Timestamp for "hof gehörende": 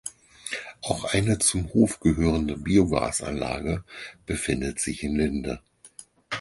1.75-2.57